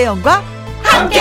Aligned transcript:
김혜영과 0.00 0.42
함께. 0.82 1.20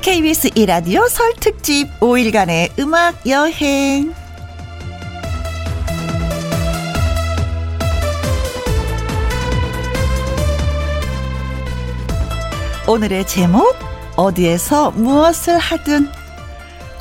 KBS 0.00 0.50
이라디오 0.56 1.06
설 1.06 1.32
특집 1.34 1.88
5일간의 2.00 2.76
음악 2.80 3.24
여행. 3.28 4.12
오늘의 12.88 13.26
제목 13.28 13.76
어디에서 14.16 14.90
무엇을 14.90 15.58
하든 15.58 16.23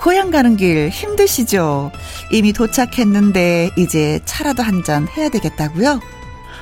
고향 0.04 0.32
가는 0.32 0.58
길 0.58 0.90
힘드시죠? 0.90 1.92
이미 2.30 2.52
도착했는데 2.52 3.72
이제 3.78 4.20
차라도 4.26 4.62
한 4.62 4.84
잔 4.84 5.08
해야 5.08 5.30
되겠다고요? 5.30 6.02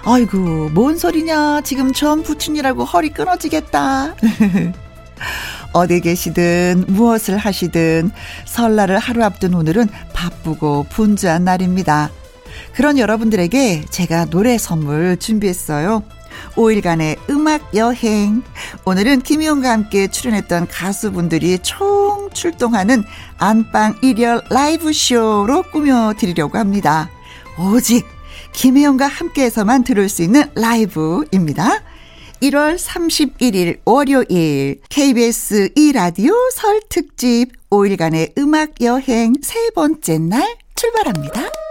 아이고 0.04 0.70
뭔 0.70 0.96
소리냐 0.96 1.62
지금 1.62 1.92
전 1.92 2.22
부춘이라고 2.22 2.86
허리 2.86 3.10
끊어지겠다. 3.10 4.14
어디 5.74 6.02
계시든 6.02 6.86
무엇을 6.90 7.38
하시든 7.38 8.12
설날을 8.46 9.00
하루 9.00 9.24
앞둔 9.24 9.56
오늘은 9.56 9.90
바쁘고 10.14 10.86
분주한 10.90 11.44
날입니다. 11.44 12.12
그런 12.74 13.00
여러분들에게 13.00 13.86
제가 13.90 14.26
노래 14.26 14.60
선물 14.60 15.18
준비했어요. 15.18 16.04
5일간의 16.56 17.18
음악 17.30 17.76
여행. 17.76 18.44
오늘은 18.86 19.22
김희용과 19.22 19.72
함께 19.72 20.08
출연했던 20.08 20.68
가수분들이 20.68 21.60
총 21.60 22.30
출동하는 22.34 23.04
안방 23.38 23.96
1열 24.02 24.44
라이브 24.50 24.94
쇼로 24.94 25.64
꾸며드리려고 25.72 26.58
합니다. 26.58 27.10
오직 27.58 28.06
김혜영과 28.54 29.08
함께해서만 29.08 29.84
들을 29.84 30.10
수 30.10 30.22
있는 30.24 30.44
라이브입니다. 30.56 31.82
1월 32.42 32.76
31일 32.76 33.80
월요일 33.86 34.82
KBS 34.90 35.70
2라디오 35.76 36.34
설 36.54 36.82
특집 36.90 37.52
5일간의 37.70 38.38
음악 38.38 38.82
여행 38.82 39.34
세 39.42 39.70
번째 39.76 40.18
날 40.18 40.58
출발합니다. 40.76 41.71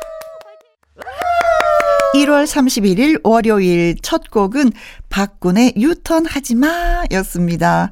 1월 2.14 2.44
31일 2.44 3.20
월요일 3.22 3.94
첫 4.03 4.30
곡은 4.30 4.72
박군의 5.11 5.75
유턴 5.77 6.27
하지 6.27 6.56
마 6.56 7.05
였습니다. 7.12 7.91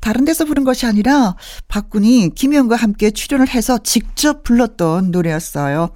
다른 0.00 0.24
데서 0.24 0.46
부른 0.46 0.64
것이 0.64 0.86
아니라 0.86 1.36
박군이 1.68 2.30
김영과 2.34 2.76
함께 2.76 3.10
출연을 3.10 3.48
해서 3.48 3.78
직접 3.78 4.42
불렀던 4.42 5.10
노래였어요. 5.10 5.90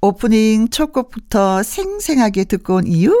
오프닝 0.00 0.68
첫 0.70 0.92
곡부터 0.92 1.62
생생하게 1.62 2.44
듣고 2.44 2.76
온 2.76 2.86
이유? 2.86 3.14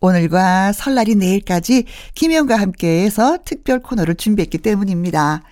오늘과 0.00 0.72
설날이 0.72 1.16
내일까지 1.16 1.84
김영과 2.14 2.56
함께 2.56 3.02
해서 3.02 3.38
특별 3.44 3.80
코너를 3.80 4.14
준비했기 4.14 4.58
때문입니다. 4.58 5.42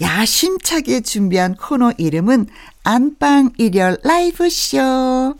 야심차게 0.00 1.00
준비한 1.00 1.54
코너 1.54 1.92
이름은 1.96 2.46
안방 2.84 3.52
일열 3.56 3.98
라이브 4.02 4.50
쇼. 4.50 5.34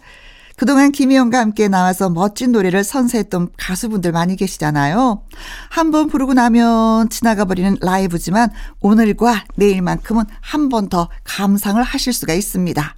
그동안 0.63 0.93
김희영과 0.93 1.41
함께 1.41 1.67
나와서 1.67 2.09
멋진 2.09 2.53
노래를 2.53 2.85
선사했던 2.85 3.49
가수분들 3.57 4.13
많이 4.13 4.37
계시잖아요. 4.37 5.25
한 5.71 5.91
번 5.91 6.07
부르고 6.07 6.35
나면 6.35 7.09
지나가 7.09 7.45
버리는 7.45 7.77
라이브지만 7.81 8.49
오늘과 8.81 9.47
내일만큼은 9.57 10.23
한 10.41 10.69
번 10.69 10.89
더 10.89 11.09
감상을 11.25 11.83
하실 11.83 12.13
수가 12.13 12.35
있습니다. 12.35 12.95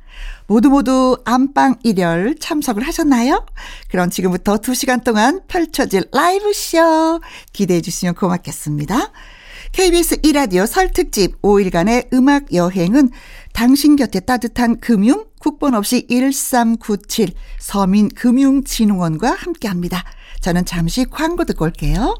모두 0.46 0.68
모두 0.68 1.16
안방 1.24 1.76
일열 1.82 2.34
참석을 2.38 2.82
하셨나요? 2.86 3.46
그럼 3.88 4.10
지금부터 4.10 4.58
2시간 4.58 5.02
동안 5.02 5.40
펼쳐질 5.48 6.04
라이브쇼 6.12 7.22
기대해 7.54 7.80
주시면 7.80 8.14
고맙겠습니다. 8.16 9.10
KBS 9.72 10.18
이라디오 10.22 10.66
설 10.66 10.90
특집 10.92 11.40
5일간의 11.40 12.12
음악 12.12 12.52
여행은 12.52 13.08
당신 13.54 13.96
곁에 13.96 14.20
따뜻한 14.20 14.80
금융 14.80 15.24
국번 15.44 15.74
없이 15.74 16.06
1397 16.08 17.34
서민금융진흥원과 17.58 19.30
함께 19.32 19.68
합니다. 19.68 20.02
저는 20.40 20.64
잠시 20.64 21.04
광고 21.04 21.44
듣고 21.44 21.66
올게요. 21.66 22.18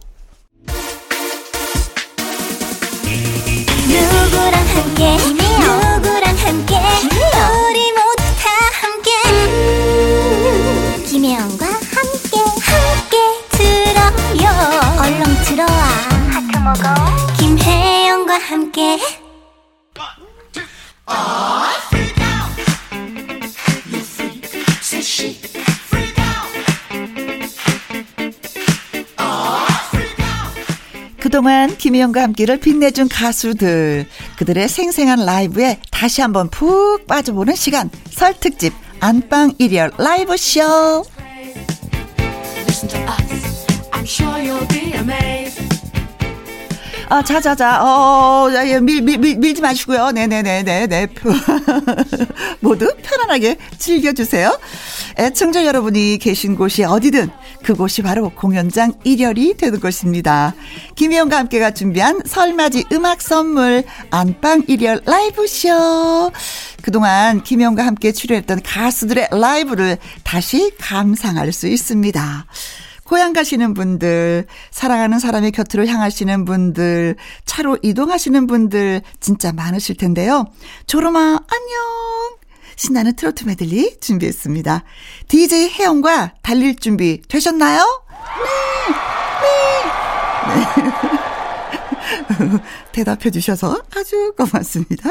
누구랑 3.89 4.53
함께? 4.53 5.17
누구랑 5.17 6.37
함께? 6.37 6.77
우리 7.65 7.93
모두 7.93 8.23
다 8.43 8.51
함께. 8.83 9.11
음, 9.31 11.05
김혜영과 11.07 11.65
함께 11.65 12.37
함께 12.61 13.17
들어요. 13.53 14.51
얼렁 15.01 15.25
들어와. 15.45 15.83
하트 16.29 16.59
먹어. 16.59 16.85
김혜영과 17.39 18.35
함께 18.39 18.99
그동안 31.21 31.77
김희영과 31.77 32.23
함께를 32.23 32.61
빛내준 32.61 33.09
가수들 33.09 34.07
그들의 34.37 34.69
생생한 34.69 35.25
라이브에 35.25 35.81
다시 35.91 36.21
한번 36.21 36.51
푹 36.51 37.07
빠져보는 37.07 37.57
시간. 37.57 37.91
설 38.11 38.35
특집 38.39 38.73
안방 39.01 39.53
일열 39.59 39.93
라이브 39.99 40.37
쇼 40.37 41.03
아, 47.15 47.23
자자자, 47.23 47.81
어, 47.81 48.53
야, 48.53 48.69
야, 48.69 48.81
밀, 48.81 49.01
밀, 49.01 49.19
밀, 49.19 49.39
밀지 49.39 49.63
마시고요. 49.63 50.11
네네네네네. 50.11 51.07
모두 52.59 52.93
편안하게 53.05 53.57
즐겨주세요. 53.79 54.59
애청자 55.17 55.65
여러분이 55.65 56.19
계신 56.19 56.57
곳이 56.57 56.83
어디든 56.83 57.31
그곳이 57.63 58.03
바로 58.03 58.31
공연장 58.31 58.95
1열이 59.05 59.57
되는 59.57 59.79
곳입니다. 59.79 60.57
김희영과 60.97 61.39
함께가 61.39 61.71
준비한 61.71 62.21
설맞이 62.27 62.87
음악 62.91 63.23
선물 63.23 63.85
안방 64.11 64.63
1열 64.63 65.09
라이브쇼. 65.09 66.33
그동안 66.83 67.45
김희영과 67.45 67.87
함께 67.87 68.11
출연했던 68.11 68.63
가수들의 68.65 69.29
라이브를 69.31 69.99
다시 70.25 70.73
감상할 70.81 71.53
수 71.53 71.69
있습니다. 71.69 72.47
고향 73.05 73.33
가시는 73.33 73.75
분들, 73.75 74.47
사랑하는 74.71 75.19
사람의 75.19 75.53
곁으로 75.53 75.87
향하시는 75.87 76.45
분들, 76.45 77.17
차로 77.45 77.79
이동하시는 77.83 78.47
분들 78.47 79.03
진짜 79.21 79.53
많으실 79.53 79.97
텐데요. 79.97 80.47
조로마 80.87 81.21
안녕. 81.21 82.45
신나는 82.77 83.15
트로트 83.15 83.45
메들리 83.45 84.01
준비했습니다. 84.01 84.83
DJ 85.29 85.71
혜영과 85.71 86.35
달릴 86.43 86.77
준비 86.77 87.23
되셨나요? 87.29 87.85
네. 88.39 88.95
네. 90.55 90.65
네. 90.67 91.25
대답해 92.93 93.31
주셔서 93.31 93.81
아주 93.97 94.33
고맙습니다. 94.37 95.11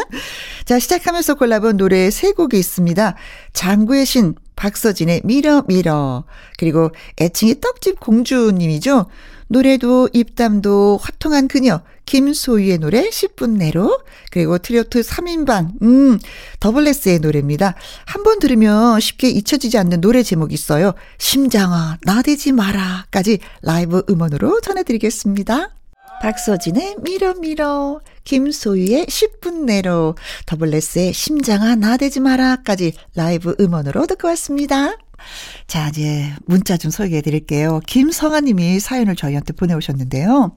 자, 0.65 0.79
시작하면서 0.79 1.35
골라본 1.35 1.77
노래 1.77 2.09
세 2.11 2.31
곡이 2.31 2.57
있습니다. 2.57 3.15
장구의 3.53 4.05
신, 4.05 4.35
박서진의 4.55 5.21
밀어 5.23 5.63
밀어, 5.67 6.23
그리고 6.57 6.91
애칭이 7.19 7.59
떡집 7.59 7.99
공주님이죠. 7.99 9.07
노래도 9.47 10.09
입담도 10.13 10.99
화통한 11.01 11.47
그녀, 11.47 11.81
김소유의 12.05 12.79
노래 12.79 13.07
10분 13.09 13.57
내로, 13.57 13.99
그리고 14.31 14.57
트로트 14.57 15.01
3인방, 15.01 15.81
음, 15.83 16.19
더블레스의 16.59 17.19
노래입니다. 17.19 17.75
한 18.05 18.23
번 18.23 18.39
들으면 18.39 18.99
쉽게 18.99 19.29
잊혀지지 19.29 19.77
않는 19.77 20.01
노래 20.01 20.23
제목이 20.23 20.53
있어요. 20.53 20.93
심장아, 21.19 21.97
나대지 22.03 22.51
마라까지 22.53 23.39
라이브 23.61 24.01
음원으로 24.09 24.61
전해드리겠습니다. 24.61 25.69
박서진의 26.21 26.97
밀어 27.03 27.33
밀어, 27.35 27.99
김소유의 28.23 29.05
10분 29.05 29.65
내로, 29.65 30.15
더블레스의 30.45 31.13
심장아 31.13 31.75
나대지 31.75 32.19
마라까지 32.19 32.93
라이브 33.15 33.55
음원으로 33.59 34.05
듣고 34.07 34.27
왔습니다. 34.29 34.97
자, 35.67 35.89
이제 35.89 36.31
문자 36.45 36.77
좀 36.77 36.91
소개해 36.91 37.21
드릴게요. 37.21 37.79
김성아 37.87 38.41
님이 38.41 38.79
사연을 38.79 39.15
저희한테 39.15 39.53
보내오셨는데요. 39.53 40.55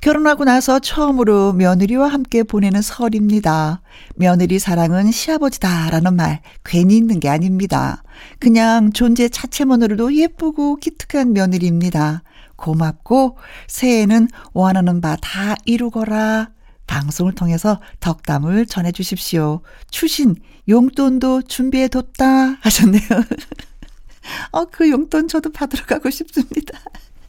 결혼하고 0.00 0.44
나서 0.44 0.80
처음으로 0.80 1.54
며느리와 1.54 2.08
함께 2.08 2.42
보내는 2.42 2.82
설입니다. 2.82 3.80
며느리 4.16 4.58
사랑은 4.58 5.10
시아버지다라는 5.10 6.14
말 6.14 6.42
괜히 6.62 6.98
있는 6.98 7.20
게 7.20 7.30
아닙니다. 7.30 8.02
그냥 8.38 8.92
존재 8.92 9.30
자체만으로도 9.30 10.14
예쁘고 10.14 10.76
기특한 10.76 11.32
며느리입니다. 11.32 12.22
고맙고 12.56 13.38
새해에는 13.66 14.28
원하는 14.52 15.00
바 15.00 15.16
다 15.16 15.54
이루거라. 15.64 16.53
방송을 16.86 17.34
통해서 17.34 17.80
덕담을 18.00 18.66
전해 18.66 18.92
주십시오. 18.92 19.60
추신 19.90 20.36
용돈도 20.68 21.42
준비해 21.42 21.88
뒀다 21.88 22.58
하셨네요. 22.60 23.02
어, 24.52 24.64
그 24.66 24.90
용돈 24.90 25.28
저도 25.28 25.52
받으러 25.52 25.84
가고 25.84 26.10
싶습니다. 26.10 26.78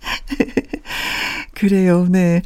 그래요, 1.54 2.08
네. 2.10 2.42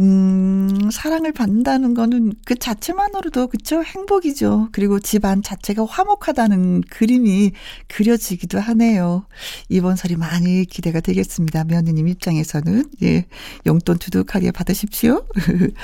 음, 0.00 0.88
사랑을 0.90 1.32
받는다는 1.32 1.92
거는 1.94 2.32
그 2.46 2.54
자체만으로도, 2.54 3.48
그쵸? 3.48 3.82
행복이죠. 3.82 4.68
그리고 4.72 4.98
집안 4.98 5.42
자체가 5.42 5.84
화목하다는 5.84 6.82
그림이 6.88 7.52
그려지기도 7.88 8.58
하네요. 8.58 9.26
이번 9.68 9.96
설이 9.96 10.16
많이 10.16 10.64
기대가 10.64 11.00
되겠습니다. 11.00 11.64
며느님 11.64 12.08
입장에서는. 12.08 12.90
예. 13.02 13.26
용돈 13.66 13.98
두둑하게 13.98 14.52
받으십시오. 14.52 15.26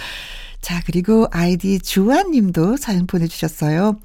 자, 0.63 0.83
그리고 0.87 1.27
아이디 1.31 1.79
주한 1.79 2.31
님도 2.31 2.79
사연 2.79 3.07
보내주셨어요. 3.07 4.01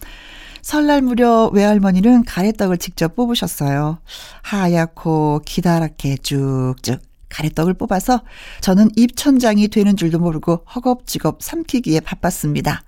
설날 0.61 1.01
무렵 1.01 1.53
외할머니는 1.53 2.23
가래떡을 2.25 2.77
직접 2.77 3.15
뽑으셨어요. 3.15 3.99
하얗고 4.43 5.41
기다랗게 5.45 6.17
쭉쭉 6.17 7.01
가래떡을 7.29 7.73
뽑아서 7.75 8.21
저는 8.61 8.89
입천장이 8.95 9.69
되는 9.69 9.95
줄도 9.95 10.19
모르고 10.19 10.65
허겁지겁 10.75 11.41
삼키기에 11.41 12.01
바빴습니다. 12.01 12.83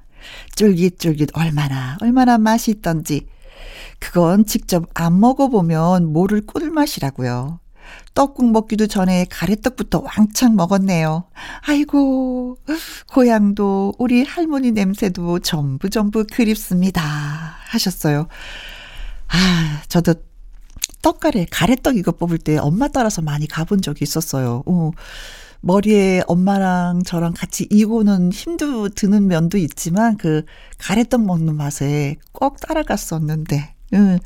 쫄깃쫄깃 0.55 1.29
얼마나 1.33 1.97
얼마나 2.01 2.37
맛있던지 2.37 3.27
그건 3.99 4.45
직접 4.45 4.85
안 4.93 5.19
먹어보면 5.19 6.11
모를 6.11 6.45
꿀맛이라고요. 6.45 7.59
떡국 8.13 8.51
먹기도 8.51 8.87
전에 8.87 9.25
가래떡부터 9.29 10.03
왕창 10.03 10.55
먹었네요. 10.55 11.25
아이고, 11.67 12.57
고향도 13.11 13.93
우리 13.97 14.23
할머니 14.23 14.71
냄새도 14.71 15.39
전부 15.39 15.89
전부 15.89 16.25
그립습니다. 16.31 17.62
하셨어요. 17.73 18.27
아, 19.29 19.81
저도 19.87 20.15
떡가래, 21.01 21.47
가래떡 21.51 21.97
이거 21.97 22.11
뽑을 22.11 22.37
때 22.37 22.57
엄마 22.57 22.87
따라서 22.87 23.21
많이 23.21 23.47
가본 23.47 23.81
적이 23.81 24.03
있었어요. 24.03 24.63
어. 24.65 24.91
머리에 25.65 26.23
엄마랑 26.27 27.03
저랑 27.05 27.33
같이 27.37 27.67
이고는 27.71 28.33
힘도 28.33 28.89
드는 28.89 29.27
면도 29.27 29.57
있지만 29.57 30.17
그 30.17 30.43
가래떡 30.77 31.25
먹는 31.25 31.55
맛에 31.55 32.17
꼭 32.33 32.59
따라갔었는데, 32.59 33.73
응. 33.93 34.19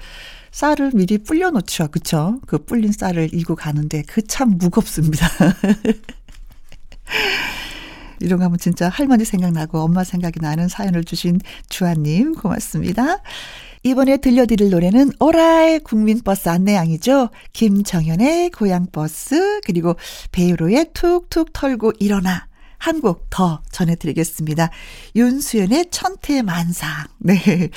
쌀을 0.51 0.91
미리 0.95 1.19
불려놓죠. 1.19 1.89
그쵸? 1.89 2.39
그 2.47 2.57
불린 2.65 2.91
쌀을 2.91 3.29
이고 3.33 3.55
가는데 3.55 4.01
그 4.03 4.25
참 4.25 4.57
무겁습니다. 4.57 5.27
이런 8.19 8.39
거 8.39 8.45
하면 8.45 8.57
진짜 8.57 8.89
할머니 8.89 9.25
생각나고 9.25 9.79
엄마 9.79 10.03
생각이 10.03 10.39
나는 10.41 10.67
사연을 10.67 11.03
주신 11.03 11.39
주아님 11.69 12.35
고맙습니다. 12.35 13.21
이번에 13.83 14.17
들려드릴 14.17 14.69
노래는 14.69 15.11
오라의 15.19 15.79
국민버스 15.81 16.49
안내양이죠. 16.49 17.29
김정현의 17.53 18.49
고향버스 18.51 19.61
그리고 19.65 19.95
베이로의 20.31 20.87
툭툭 20.93 21.53
털고 21.53 21.93
일어나 21.99 22.47
한 22.79 23.01
곡 23.01 23.27
더 23.29 23.61
전해드리겠습니다. 23.71 24.69
윤수연의 25.15 25.87
천태만상. 25.91 27.05
네. 27.19 27.69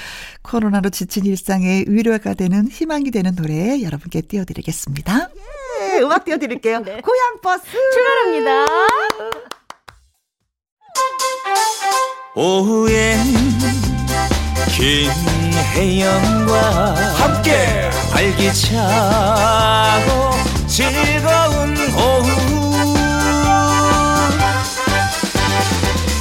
코로나로 0.43 0.91
지친 0.91 1.25
일상에 1.27 1.85
위로가 1.87 2.35
되는 2.35 2.69
희망이 2.69 3.11
되는 3.11 3.35
노래 3.35 3.83
여러분께 3.83 4.23
띄워드리겠습니다. 4.23 5.31
예, 5.95 6.01
음악 6.01 6.25
띄워드릴게요. 6.25 6.81
네. 6.81 7.01
고향버스. 7.01 7.65
출발합니다. 7.95 9.60
오후엔 12.35 13.19
김혜영과 15.75 16.95
함께 17.17 17.91
활기차고 18.13 18.81
즐거운 20.69 21.77
오후. 21.97 22.87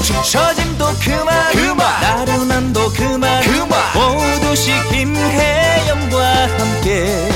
축처짐도 0.02 0.86
그만 1.00 1.52
그만. 1.52 2.02
나른함도 2.02 2.90
그만 2.90 3.44
그만. 3.44 3.80
모두씩 3.94 4.74
김혜영과 4.90 6.48
함께 6.58 7.30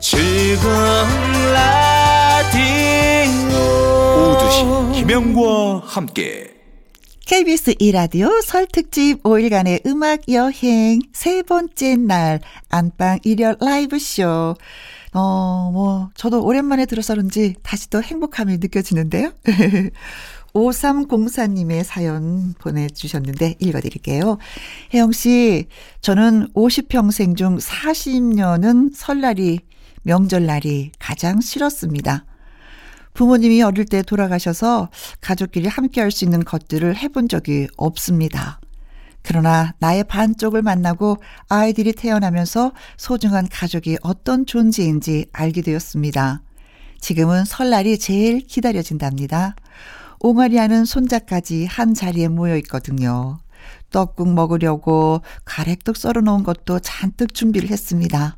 즐거운 0.00 1.08
라디오. 1.54 2.66
오두시 4.34 4.64
김혜영과 5.00 5.80
함께 5.86 6.55
KBS 7.26 7.74
이라디오 7.80 8.40
설 8.40 8.68
특집 8.68 9.20
5일간의 9.24 9.84
음악 9.84 10.28
여행 10.28 11.00
세 11.12 11.42
번째 11.42 11.96
날 11.96 12.38
안방 12.68 13.18
일열 13.24 13.56
라이브 13.60 13.98
쇼. 13.98 14.54
어, 15.12 15.70
뭐 15.72 16.10
저도 16.14 16.44
오랜만에 16.44 16.86
들어서 16.86 17.14
그런지 17.14 17.56
다시 17.64 17.90
또 17.90 18.00
행복함이 18.00 18.58
느껴지는데요. 18.58 19.32
5304님의 20.54 21.82
사연 21.82 22.54
보내주셨는데 22.60 23.56
읽어드릴게요. 23.58 24.38
혜영 24.94 25.10
씨, 25.10 25.66
저는 26.02 26.52
50평생 26.52 27.36
중 27.36 27.58
40년은 27.58 28.92
설날이, 28.94 29.58
명절날이 30.04 30.92
가장 31.00 31.40
싫었습니다. 31.40 32.24
부모님이 33.16 33.62
어릴 33.62 33.86
때 33.86 34.02
돌아가셔서 34.02 34.90
가족끼리 35.22 35.68
함께 35.68 36.02
할 36.02 36.10
수 36.10 36.24
있는 36.24 36.44
것들을 36.44 36.96
해본 36.96 37.28
적이 37.28 37.66
없습니다. 37.76 38.60
그러나 39.22 39.74
나의 39.80 40.04
반쪽을 40.04 40.62
만나고 40.62 41.16
아이들이 41.48 41.92
태어나면서 41.92 42.72
소중한 42.96 43.48
가족이 43.50 43.96
어떤 44.02 44.46
존재인지 44.46 45.26
알게 45.32 45.62
되었습니다. 45.62 46.42
지금은 47.00 47.44
설날이 47.44 47.98
제일 47.98 48.40
기다려진답니다. 48.40 49.56
옹알이 50.20 50.58
하는 50.58 50.84
손자까지 50.84 51.66
한 51.66 51.94
자리에 51.94 52.28
모여 52.28 52.56
있거든요. 52.58 53.38
떡국 53.90 54.32
먹으려고 54.34 55.22
가래떡 55.44 55.96
썰어 55.96 56.20
놓은 56.22 56.44
것도 56.44 56.78
잔뜩 56.80 57.34
준비를 57.34 57.70
했습니다. 57.70 58.36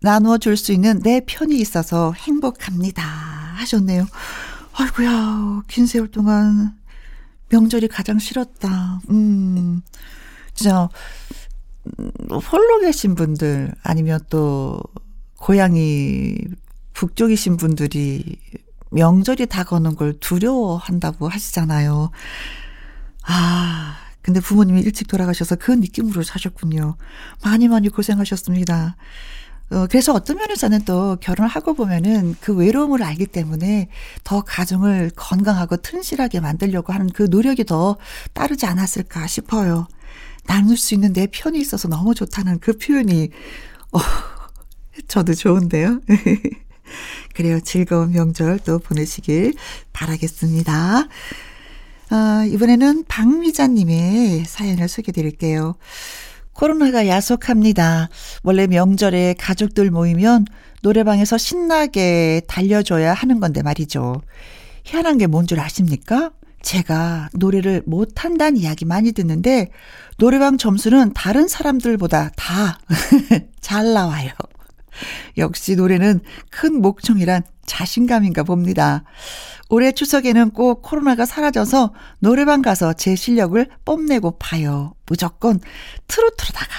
나누어 0.00 0.38
줄 0.38 0.56
수 0.56 0.72
있는 0.72 1.00
내 1.02 1.20
편이 1.20 1.56
있어서 1.58 2.12
행복합니다. 2.12 3.43
하셨네요. 3.54 4.06
아이고야, 4.74 5.62
긴 5.68 5.86
세월 5.86 6.10
동안 6.10 6.76
명절이 7.48 7.88
가장 7.88 8.18
싫었다. 8.18 9.00
음, 9.10 9.82
진짜, 10.54 10.88
음, 11.98 12.10
홀로 12.30 12.80
계신 12.80 13.14
분들, 13.14 13.72
아니면 13.82 14.20
또, 14.30 14.80
고향이 15.36 16.38
북쪽이신 16.94 17.58
분들이 17.58 18.38
명절이 18.90 19.46
다가오는 19.46 19.94
걸 19.96 20.18
두려워한다고 20.18 21.28
하시잖아요. 21.28 22.10
아, 23.26 23.96
근데 24.22 24.40
부모님이 24.40 24.80
일찍 24.80 25.06
돌아가셔서 25.08 25.56
그 25.56 25.72
느낌으로 25.72 26.22
사셨군요. 26.22 26.96
많이 27.44 27.68
많이 27.68 27.90
고생하셨습니다. 27.90 28.96
어, 29.74 29.88
그래서 29.90 30.14
어떤 30.14 30.36
면에서는 30.36 30.84
또 30.84 31.16
결혼을 31.20 31.48
하고 31.48 31.74
보면은 31.74 32.36
그 32.40 32.54
외로움을 32.54 33.02
알기 33.02 33.26
때문에 33.26 33.88
더 34.22 34.42
가정을 34.42 35.10
건강하고 35.16 35.78
튼실하게 35.78 36.38
만들려고 36.38 36.92
하는 36.92 37.10
그 37.10 37.24
노력이 37.28 37.64
더 37.64 37.96
따르지 38.34 38.66
않았을까 38.66 39.26
싶어요. 39.26 39.88
나눌 40.46 40.76
수 40.76 40.94
있는 40.94 41.12
내 41.12 41.26
편이 41.26 41.58
있어서 41.58 41.88
너무 41.88 42.14
좋다는 42.14 42.60
그 42.60 42.78
표현이, 42.78 43.30
어, 43.92 43.98
저도 45.08 45.34
좋은데요. 45.34 46.00
그래요. 47.34 47.58
즐거운 47.58 48.12
명절 48.12 48.60
또 48.60 48.78
보내시길 48.78 49.54
바라겠습니다. 49.92 51.08
아, 52.10 52.46
이번에는 52.48 53.04
박미자님의 53.08 54.44
사연을 54.44 54.88
소개해 54.88 55.12
드릴게요. 55.12 55.74
코로나가 56.54 57.06
야속합니다. 57.08 58.08
원래 58.42 58.66
명절에 58.66 59.34
가족들 59.38 59.90
모이면 59.90 60.46
노래방에서 60.82 61.36
신나게 61.38 62.42
달려줘야 62.46 63.12
하는 63.14 63.40
건데 63.40 63.62
말이죠. 63.62 64.22
희한한 64.84 65.18
게 65.18 65.26
뭔 65.26 65.46
줄 65.46 65.60
아십니까? 65.60 66.30
제가 66.62 67.28
노래를 67.34 67.82
못한다는 67.86 68.56
이야기 68.56 68.84
많이 68.86 69.12
듣는데 69.12 69.70
노래방 70.16 70.56
점수는 70.56 71.12
다른 71.12 71.46
사람들보다 71.48 72.30
다 72.36 72.78
잘 73.60 73.92
나와요. 73.92 74.30
역시 75.36 75.76
노래는 75.76 76.20
큰 76.50 76.80
목청이란 76.80 77.42
자신감인가 77.66 78.42
봅니다. 78.42 79.04
올해 79.68 79.92
추석에는 79.92 80.50
꼭 80.50 80.82
코로나가 80.82 81.26
사라져서 81.26 81.92
노래방 82.18 82.62
가서 82.62 82.92
제 82.92 83.16
실력을 83.16 83.66
뽐내고 83.84 84.38
봐요. 84.38 84.94
무조건 85.06 85.58
트로트로다가. 86.06 86.72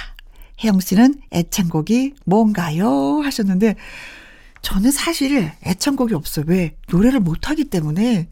혜영 0.63 0.79
씨는 0.79 1.15
애창곡이 1.33 2.13
뭔가요? 2.25 3.19
하셨는데, 3.23 3.75
저는 4.61 4.89
사실 4.91 5.51
애창곡이 5.65 6.13
없어요. 6.13 6.45
왜? 6.47 6.75
노래를 6.89 7.19
못하기 7.19 7.65
때문에 7.65 8.29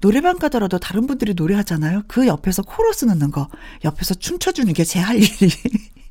노래방 0.00 0.38
가더라도 0.38 0.78
다른 0.78 1.06
분들이 1.06 1.34
노래하잖아요. 1.34 2.02
그 2.08 2.26
옆에서 2.26 2.62
코러스 2.62 3.04
넣는 3.04 3.30
거, 3.30 3.48
옆에서 3.84 4.14
춤춰주는 4.14 4.72
게 4.72 4.84
제 4.84 5.00
할 5.00 5.16
일이. 5.16 5.50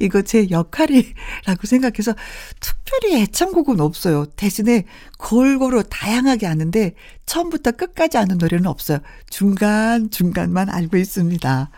이거 0.00 0.22
제 0.22 0.48
역할이라고 0.50 1.66
생각해서 1.66 2.14
특별히 2.60 3.22
애창곡은 3.22 3.80
없어요. 3.80 4.26
대신에 4.36 4.84
골고루 5.18 5.84
다양하게 5.88 6.46
아는데 6.46 6.94
처음부터 7.26 7.72
끝까지 7.72 8.18
아는 8.18 8.38
노래는 8.38 8.66
없어요. 8.66 8.98
중간중간만 9.30 10.70
알고 10.70 10.96
있습니다. 10.96 11.70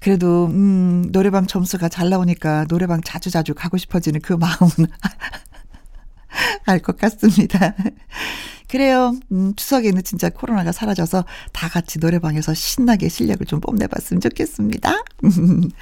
그래도, 0.00 0.46
음, 0.46 1.08
노래방 1.12 1.46
점수가 1.46 1.88
잘 1.88 2.08
나오니까 2.10 2.64
노래방 2.66 3.00
자주자주 3.02 3.54
가고 3.54 3.76
싶어지는 3.78 4.20
그 4.20 4.32
마음은 4.32 4.88
알 6.66 6.80
것 6.80 6.96
같습니다. 6.98 7.74
그래요. 8.68 9.14
음, 9.32 9.54
추석에는 9.54 10.02
진짜 10.02 10.30
코로나가 10.30 10.72
사라져서 10.72 11.24
다 11.52 11.68
같이 11.68 11.98
노래방에서 11.98 12.54
신나게 12.54 13.08
실력을 13.08 13.44
좀 13.46 13.60
뽐내봤으면 13.60 14.20
좋겠습니다. 14.20 15.04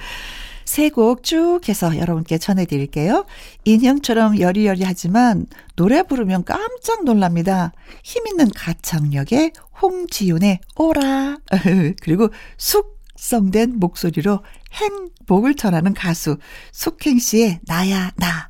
세 0.71 0.89
곡 0.89 1.23
쭉 1.23 1.67
해서 1.67 1.97
여러분께 1.97 2.37
전해드릴게요. 2.37 3.25
인형처럼 3.65 4.39
여리여리하지만 4.39 5.47
노래 5.75 6.01
부르면 6.01 6.45
깜짝 6.45 7.03
놀랍니다. 7.03 7.73
힘있는 8.05 8.51
가창력에 8.55 9.51
홍지윤의 9.81 10.61
오라 10.77 11.39
그리고 12.01 12.29
숙성된 12.57 13.79
목소리로 13.79 14.45
행복을 14.71 15.55
전하는 15.55 15.93
가수 15.93 16.37
숙행 16.71 17.19
씨의 17.19 17.59
나야 17.65 18.11
나 18.15 18.49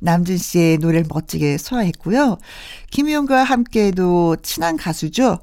남준 0.00 0.36
씨의 0.36 0.78
노래를 0.78 1.06
멋지게 1.08 1.56
소화했고요. 1.56 2.36
김희영과 2.90 3.42
함께도 3.44 4.36
친한 4.42 4.76
가수죠. 4.76 5.38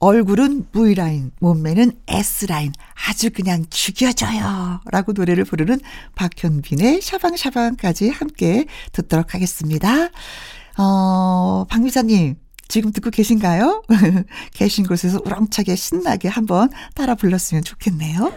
얼굴은 0.00 0.70
V라인, 0.72 1.30
몸매는 1.40 1.92
S라인, 2.08 2.72
아주 3.06 3.30
그냥 3.30 3.66
죽여줘요. 3.68 4.80
라고 4.90 5.12
노래를 5.12 5.44
부르는 5.44 5.78
박현빈의 6.14 7.02
샤방샤방까지 7.02 8.08
함께 8.08 8.64
듣도록 8.92 9.34
하겠습니다. 9.34 10.08
어, 10.78 11.66
박미자님, 11.68 12.36
지금 12.66 12.92
듣고 12.92 13.10
계신가요? 13.10 13.82
계신 14.54 14.86
곳에서 14.86 15.20
우렁차게 15.22 15.76
신나게 15.76 16.28
한번 16.28 16.70
따라 16.94 17.14
불렀으면 17.14 17.62
좋겠네요. 17.62 18.32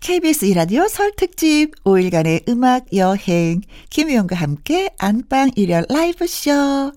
KBS 0.00 0.46
이라디오 0.46 0.88
설 0.88 1.12
특집 1.14 1.72
5일간의 1.84 2.48
음악 2.48 2.86
여행 2.94 3.60
김희영과 3.90 4.34
함께 4.34 4.88
안방 4.98 5.50
일열 5.56 5.84
라이브 5.90 6.26
쇼 6.26 6.92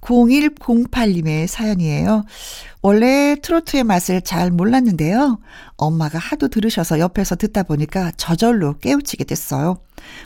0108님의 0.00 1.46
사연이에요. 1.46 2.24
원래 2.82 3.36
트로트의 3.40 3.84
맛을 3.84 4.22
잘 4.22 4.50
몰랐는데요. 4.50 5.38
엄마가 5.76 6.18
하도 6.18 6.48
들으셔서 6.48 6.98
옆에서 6.98 7.36
듣다 7.36 7.62
보니까 7.62 8.10
저절로 8.16 8.78
깨우치게 8.78 9.24
됐어요. 9.24 9.78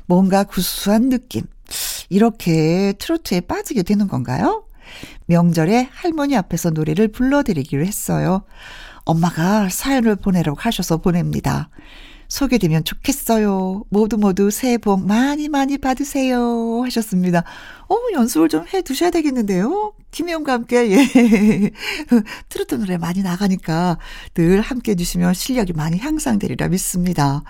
뭔가 0.06 0.44
구수한 0.44 1.08
느낌. 1.08 1.44
이렇게 2.08 2.92
트로트에 2.98 3.40
빠지게 3.40 3.82
되는 3.82 4.06
건가요? 4.06 4.64
명절에 5.26 5.88
할머니 5.90 6.36
앞에서 6.36 6.70
노래를 6.70 7.08
불러드리기로 7.08 7.84
했어요. 7.84 8.44
엄마가 9.04 9.68
사연을 9.68 10.16
보내라고 10.16 10.58
하셔서 10.60 10.98
보냅니다. 10.98 11.68
소개되면 12.34 12.82
좋겠어요. 12.82 13.84
모두 13.90 14.18
모두 14.18 14.50
새해 14.50 14.76
복 14.76 15.06
많이 15.06 15.48
많이 15.48 15.78
받으세요. 15.78 16.82
하셨습니다. 16.84 17.44
어, 17.88 17.96
연습을 18.12 18.48
좀 18.48 18.64
해 18.74 18.82
두셔야 18.82 19.10
되겠는데요. 19.10 19.92
김혜영과 20.10 20.52
함께, 20.54 20.90
예. 20.90 21.70
트로트 22.48 22.74
노래 22.76 22.96
많이 22.98 23.22
나가니까 23.22 23.98
늘 24.34 24.60
함께 24.62 24.92
해주시면 24.92 25.34
실력이 25.34 25.74
많이 25.74 25.98
향상되리라 25.98 26.68
믿습니다. 26.68 27.42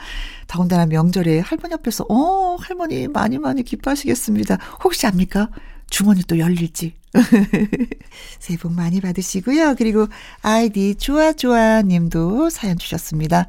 더군다나 0.49 0.85
명절에 0.87 1.39
할머니 1.41 1.73
앞에서, 1.75 2.05
어, 2.11 2.57
할머니 2.61 3.09
많이 3.09 3.39
많이 3.39 3.63
기뻐하시겠습니다. 3.63 4.59
혹시 4.83 5.07
압니까? 5.07 5.49
주머니 5.91 6.23
또 6.25 6.39
열릴지. 6.39 6.95
새해 8.41 8.59
복 8.59 8.73
많이 8.73 9.01
받으시고요. 9.01 9.77
그리고 9.79 10.07
아이디 10.43 10.97
좋아좋아 10.97 11.83
님도 11.83 12.51
사연 12.51 12.77
주셨습니다. 12.77 13.47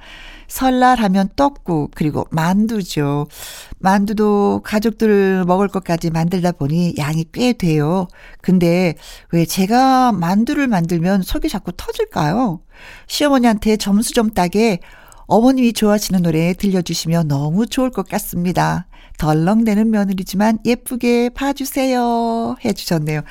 설날 0.47 0.99
하면 0.99 1.29
떡국, 1.35 1.91
그리고 1.95 2.27
만두죠. 2.29 3.27
만두도 3.79 4.61
가족들 4.63 5.43
먹을 5.45 5.67
것까지 5.67 6.11
만들다 6.11 6.51
보니 6.51 6.95
양이 6.97 7.25
꽤 7.31 7.53
돼요. 7.53 8.07
근데 8.41 8.95
왜 9.31 9.45
제가 9.45 10.11
만두를 10.11 10.67
만들면 10.67 11.23
속이 11.23 11.49
자꾸 11.49 11.71
터질까요? 11.75 12.61
시어머니한테 13.07 13.77
점수 13.77 14.13
좀 14.13 14.29
따게 14.29 14.79
어머님이 15.27 15.73
좋아하시는 15.73 16.21
노래 16.21 16.53
들려주시면 16.53 17.27
너무 17.27 17.65
좋을 17.65 17.89
것 17.89 18.07
같습니다. 18.07 18.87
덜렁대는 19.17 19.91
며느리지만 19.91 20.59
예쁘게 20.65 21.29
봐주세요. 21.29 22.57
해주셨네요. 22.63 23.21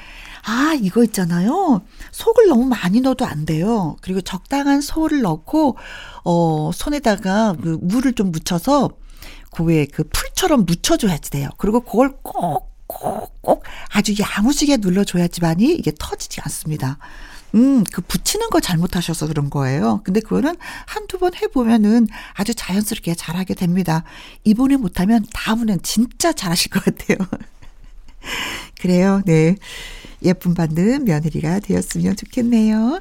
아, 0.47 0.77
이거 0.81 1.05
있잖아요. 1.05 1.83
속을 2.11 2.49
너무 2.49 2.65
많이 2.67 3.01
넣어도 3.01 3.25
안 3.25 3.45
돼요. 3.45 3.97
그리고 4.01 4.21
적당한 4.21 4.81
소를 4.81 5.23
넣고, 5.23 5.77
어, 6.25 6.71
손에다가 6.73 7.55
그 7.63 7.79
물을 7.81 8.13
좀 8.13 8.31
묻혀서, 8.33 8.91
그 9.53 9.65
외에 9.65 9.87
그 9.87 10.05
풀처럼 10.05 10.67
묻혀줘야지 10.67 11.31
돼요. 11.31 11.49
그리고 11.59 11.81
그걸 11.81 12.13
꼭, 12.23 12.73
꼭, 12.87 13.41
꼭 13.41 13.63
아주 13.91 14.15
야무지게 14.19 14.79
눌러줘야지만이 14.79 15.75
이게 15.75 15.93
터지지 15.99 16.41
않습니다. 16.43 16.99
음, 17.55 17.85
그 17.85 18.03
붙이는 18.03 18.51
거 18.51 18.61
잘못하셔서 18.61 19.29
그런 19.29 19.49
거예요. 19.49 20.01
근데 20.05 20.21
그거는 20.21 20.57
한두 20.87 21.19
번 21.19 21.35
해보면은 21.35 22.09
아주 22.35 22.53
자연스럽게 22.55 23.15
잘하게 23.15 23.55
됩니다. 23.55 24.03
이번에 24.43 24.77
못하면 24.77 25.25
다음에는 25.33 25.81
진짜 25.83 26.33
잘하실 26.33 26.71
것 26.73 26.85
같아요. 26.85 27.19
그래요, 28.81 29.23
네. 29.25 29.57
예쁨 30.23 30.55
받는 30.55 31.05
며느리가 31.05 31.61
되었으면 31.61 32.17
좋겠네요. 32.17 33.01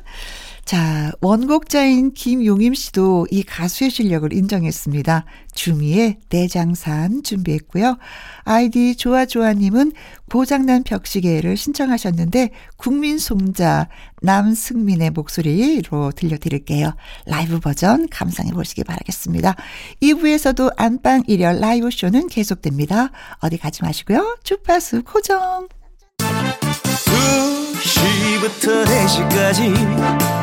자, 0.65 1.11
원곡자인 1.19 2.13
김용임 2.13 2.73
씨도 2.73 3.27
이 3.31 3.43
가수의 3.43 3.89
실력을 3.89 4.31
인정했습니다. 4.31 5.25
주미의 5.53 6.19
내장산 6.29 7.21
준비했고요. 7.23 7.97
아이디 8.43 8.95
좋아좋아님은 8.95 9.91
고장난 10.31 10.83
벽시계를 10.83 11.57
신청하셨는데 11.57 12.51
국민송자 12.77 13.89
남승민의 14.21 15.11
목소리로 15.11 16.13
들려드릴게요. 16.15 16.95
라이브 17.25 17.59
버전 17.59 18.07
감상해 18.09 18.51
보시기 18.51 18.85
바라겠습니다. 18.85 19.55
2부에서도 20.01 20.73
안방 20.77 21.23
일열 21.27 21.59
라이브 21.59 21.91
쇼는 21.91 22.27
계속됩니다. 22.29 23.11
어디 23.39 23.57
가지 23.57 23.83
마시고요. 23.83 24.37
주파수 24.43 25.03
고정. 25.03 25.67
2시부터 27.83 28.85
4시까지 28.85 30.42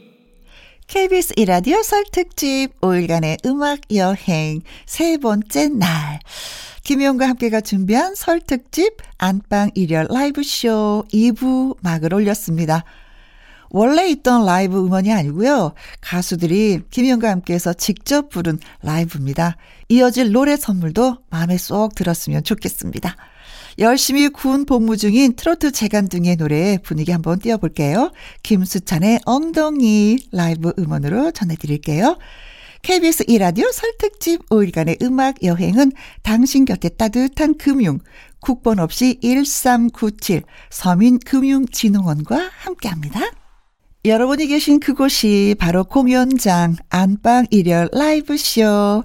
KBS 0.91 1.35
이라디오 1.37 1.81
설 1.83 2.03
특집 2.11 2.67
5일간의 2.81 3.45
음악 3.45 3.79
여행 3.95 4.59
세 4.85 5.15
번째 5.15 5.69
날. 5.69 6.19
김희영과 6.83 7.29
함께가 7.29 7.61
준비한 7.61 8.13
설 8.13 8.41
특집 8.41 8.97
안방 9.17 9.71
일열 9.73 10.07
라이브 10.09 10.43
쇼 10.43 11.05
2부 11.13 11.77
막을 11.79 12.13
올렸습니다. 12.13 12.83
원래 13.69 14.09
있던 14.09 14.45
라이브 14.45 14.85
음원이 14.85 15.13
아니고요. 15.13 15.75
가수들이 16.01 16.81
김희영과 16.89 17.29
함께해서 17.29 17.71
직접 17.71 18.27
부른 18.27 18.59
라이브입니다. 18.81 19.55
이어질 19.87 20.33
노래 20.33 20.57
선물도 20.57 21.19
마음에 21.29 21.57
쏙 21.57 21.95
들었으면 21.95 22.43
좋겠습니다. 22.43 23.15
열심히 23.81 24.29
군 24.29 24.65
복무 24.65 24.95
중인 24.95 25.35
트로트 25.35 25.71
재간둥이의 25.71 26.35
노래 26.35 26.77
분위기 26.83 27.11
한번 27.11 27.39
띄워볼게요. 27.39 28.11
김수찬의 28.43 29.21
엉덩이 29.25 30.19
라이브 30.31 30.71
음원으로 30.77 31.31
전해드릴게요. 31.31 32.19
KBS 32.83 33.23
2라디오 33.25 33.71
설특집 33.71 34.47
5일간의 34.49 35.01
음악 35.01 35.41
여행은 35.41 35.93
당신 36.21 36.65
곁에 36.65 36.89
따뜻한 36.89 37.57
금융, 37.57 37.97
국번 38.39 38.77
없이 38.77 39.17
1397 39.23 40.43
서민금융진흥원과 40.69 42.51
함께합니다. 42.59 43.40
여러분이 44.03 44.47
계신 44.47 44.79
그곳이 44.79 45.55
바로 45.59 45.83
공연장 45.83 46.75
안방 46.89 47.45
일열 47.51 47.89
라이브 47.93 48.35
쇼. 48.35 49.03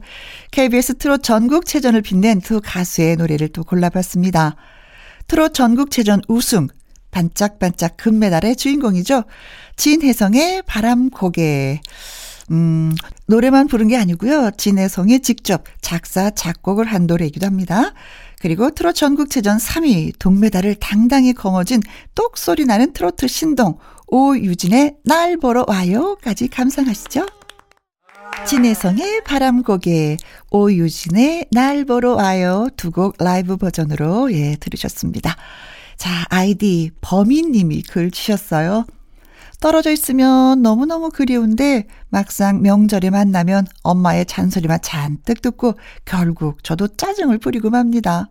KBS 0.52 0.96
트롯 0.96 1.22
전국 1.22 1.66
체전을 1.66 2.00
빛낸 2.00 2.40
두 2.40 2.62
가수의 2.64 3.16
노래를 3.16 3.48
또 3.48 3.62
골라봤습니다. 3.62 4.56
트롯 5.28 5.52
전국 5.52 5.90
체전 5.90 6.22
우승, 6.28 6.68
반짝반짝 7.10 7.98
금메달의 7.98 8.56
주인공이죠. 8.56 9.24
진혜성의 9.76 10.62
바람 10.64 11.10
고개. 11.10 11.78
음, 12.50 12.94
노래만 13.26 13.66
부른 13.66 13.88
게 13.88 13.98
아니고요. 13.98 14.52
진혜성이 14.56 15.20
직접 15.20 15.64
작사, 15.82 16.30
작곡을 16.30 16.86
한 16.86 17.06
노래이기도 17.06 17.44
합니다. 17.44 17.92
그리고 18.40 18.70
트롯 18.70 18.94
전국체전 18.94 19.58
3위 19.58 20.18
동메달을 20.18 20.76
당당히 20.76 21.34
거머쥔 21.34 21.82
똑소리 22.14 22.64
나는 22.64 22.94
트로트 22.94 23.28
신동 23.28 23.78
오유진의 24.08 24.96
날 25.04 25.36
보러 25.36 25.64
와요까지 25.66 26.48
감상하시죠. 26.48 27.26
진혜성의 28.46 29.24
바람고개, 29.24 30.16
오유진의 30.50 31.46
날 31.50 31.84
보러 31.84 32.14
와요 32.14 32.68
두 32.76 32.90
곡 32.90 33.16
라이브 33.18 33.56
버전으로 33.56 34.32
예 34.32 34.56
들으셨습니다. 34.56 35.36
자 35.96 36.10
아이디 36.28 36.90
범인님이 37.00 37.82
글 37.82 38.10
주셨어요. 38.10 38.86
떨어져 39.60 39.90
있으면 39.90 40.62
너무너무 40.62 41.08
그리운데 41.08 41.86
막상 42.10 42.60
명절에 42.62 43.10
만나면 43.10 43.66
엄마의 43.82 44.26
잔소리만 44.26 44.80
잔뜩 44.82 45.40
듣고 45.40 45.74
결국 46.04 46.62
저도 46.62 46.88
짜증을 46.88 47.38
부리고 47.38 47.70
맙니다. 47.70 48.28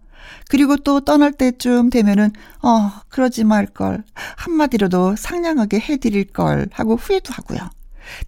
그리고 0.49 0.77
또 0.77 0.99
떠날 1.01 1.31
때쯤 1.31 1.89
되면은, 1.89 2.31
어, 2.61 2.91
그러지 3.09 3.43
말걸. 3.43 4.03
한마디로도 4.37 5.15
상냥하게 5.17 5.79
해드릴 5.79 6.25
걸 6.25 6.67
하고 6.71 6.95
후회도 6.95 7.33
하고요. 7.33 7.69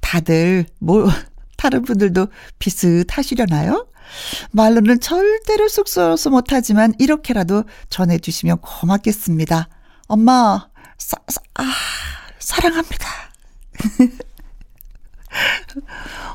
다들, 0.02 0.66
뭐, 0.80 1.08
다른 1.58 1.82
분들도 1.84 2.28
비슷하시려나요? 2.60 3.88
말로는 4.52 5.00
절대로 5.00 5.68
쑥스러워서 5.68 6.30
못하지만 6.30 6.94
이렇게라도 7.00 7.64
전해주시면 7.90 8.60
고맙겠습니다. 8.60 9.70
엄마, 10.08 10.70
사, 10.98 11.18
사, 11.28 11.42
아, 11.56 11.64
사랑합니다. 12.40 13.08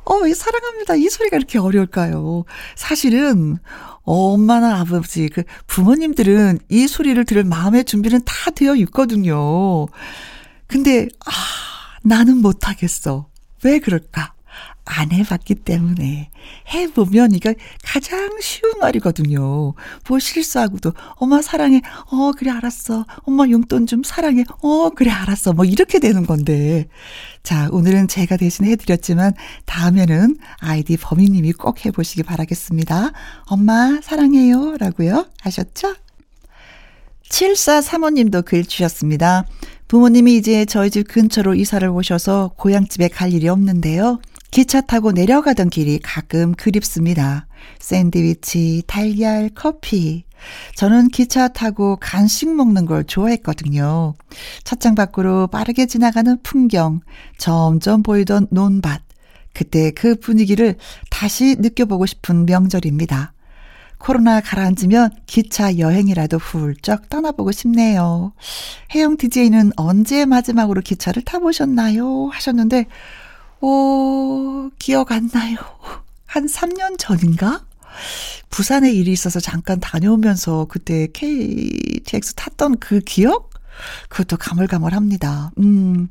어, 0.04 0.26
이 0.26 0.34
사랑합니다. 0.34 0.94
이 0.96 1.08
소리가 1.08 1.36
이렇게 1.36 1.58
어려울까요? 1.58 2.44
사실은, 2.76 3.58
엄마나 4.04 4.80
아버지, 4.80 5.28
그 5.28 5.42
부모님들은 5.66 6.58
이 6.68 6.86
소리를 6.86 7.24
들을 7.24 7.44
마음의 7.44 7.84
준비는 7.84 8.22
다 8.24 8.50
되어 8.50 8.74
있거든요. 8.76 9.86
근데, 10.66 11.08
아, 11.24 11.30
나는 12.02 12.38
못하겠어. 12.38 13.28
왜 13.62 13.78
그럴까? 13.78 14.34
안 14.84 15.12
해봤기 15.12 15.56
때문에 15.56 16.30
해보면 16.74 17.32
이거 17.32 17.54
가장 17.84 18.38
쉬운 18.40 18.72
말이거든요. 18.80 19.74
뭐 20.08 20.18
실수하고도 20.18 20.92
엄마 21.16 21.40
사랑해. 21.40 21.80
어 22.10 22.32
그래 22.36 22.50
알았어. 22.50 23.04
엄마 23.18 23.48
용돈 23.48 23.86
좀 23.86 24.02
사랑해. 24.02 24.44
어 24.60 24.90
그래 24.90 25.10
알았어. 25.10 25.52
뭐 25.52 25.64
이렇게 25.64 25.98
되는 25.98 26.26
건데. 26.26 26.88
자 27.42 27.68
오늘은 27.70 28.08
제가 28.08 28.36
대신 28.36 28.66
해드렸지만 28.66 29.34
다음에는 29.66 30.36
아이디 30.58 30.96
범인님이 30.96 31.52
꼭 31.52 31.84
해보시기 31.84 32.24
바라겠습니다. 32.24 33.12
엄마 33.44 34.00
사랑해요. 34.02 34.76
라고요. 34.78 35.26
하셨죠? 35.40 35.94
7435님도 37.28 38.44
글 38.44 38.64
주셨습니다. 38.64 39.46
부모님이 39.88 40.36
이제 40.36 40.64
저희 40.64 40.90
집 40.90 41.08
근처로 41.08 41.54
이사를 41.54 41.86
오셔서 41.88 42.52
고향집에 42.56 43.08
갈 43.08 43.32
일이 43.32 43.48
없는데요. 43.48 44.20
기차 44.52 44.82
타고 44.82 45.12
내려가던 45.12 45.70
길이 45.70 45.98
가끔 45.98 46.52
그립습니다. 46.52 47.46
샌드위치, 47.80 48.82
달걀, 48.86 49.48
커피. 49.54 50.24
저는 50.76 51.08
기차 51.08 51.48
타고 51.48 51.96
간식 51.96 52.54
먹는 52.54 52.84
걸 52.84 53.04
좋아했거든요. 53.04 54.12
차창 54.62 54.94
밖으로 54.94 55.46
빠르게 55.46 55.86
지나가는 55.86 56.38
풍경, 56.42 57.00
점점 57.38 58.02
보이던 58.02 58.48
논밭. 58.50 59.00
그때 59.54 59.90
그 59.90 60.16
분위기를 60.16 60.76
다시 61.08 61.56
느껴보고 61.58 62.04
싶은 62.04 62.44
명절입니다. 62.44 63.32
코로나 63.96 64.42
가라앉으면 64.42 65.12
기차 65.24 65.78
여행이라도 65.78 66.36
훌쩍 66.36 67.08
떠나보고 67.08 67.52
싶네요. 67.52 68.34
혜영 68.94 69.16
DJ는 69.16 69.72
언제 69.76 70.26
마지막으로 70.26 70.82
기차를 70.82 71.22
타보셨나요? 71.22 72.28
하셨는데, 72.32 72.86
오, 73.62 74.70
기억 74.80 75.12
안 75.12 75.30
나요. 75.32 75.56
한 76.26 76.46
3년 76.46 76.98
전인가? 76.98 77.64
부산에 78.50 78.90
일이 78.90 79.12
있어서 79.12 79.38
잠깐 79.38 79.78
다녀오면서 79.78 80.66
그때 80.68 81.06
KTX 81.12 82.34
탔던 82.34 82.78
그 82.80 82.98
기억? 83.00 83.50
그것도 84.08 84.36
가물가물합니다. 84.36 85.52
음, 85.58 86.08